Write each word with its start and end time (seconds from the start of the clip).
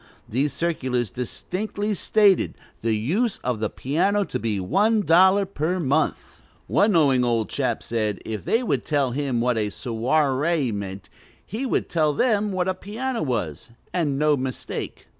These 0.27 0.51
circulars 0.51 1.11
distinctly 1.11 1.93
stated 1.93 2.55
"the 2.81 2.93
use 2.95 3.37
of 3.43 3.59
the 3.59 3.69
piano 3.69 4.23
to 4.23 4.39
be 4.39 4.59
one 4.59 5.01
dollar 5.01 5.45
per 5.45 5.79
month." 5.79 6.41
One 6.65 6.93
knowing 6.93 7.23
old 7.23 7.49
chap 7.49 7.83
said, 7.83 8.19
if 8.25 8.43
they 8.43 8.63
would 8.63 8.83
tell 8.83 9.11
him 9.11 9.41
what 9.41 9.57
so 9.71 10.07
i 10.07 10.25
ree 10.25 10.71
meant, 10.71 11.07
he 11.45 11.67
would 11.67 11.87
tell 11.87 12.13
them 12.13 12.51
what 12.51 12.67
a 12.67 12.73
piano 12.73 13.21
was, 13.21 13.69
and 13.93 14.17
no 14.17 14.35
mistake. 14.35 15.05